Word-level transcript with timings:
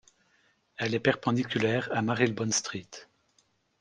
Elle 0.77 0.95
est 0.95 0.99
perpendiculaire 0.99 1.87
à 1.91 2.01
Marylebone 2.01 2.51
Street. 2.51 2.89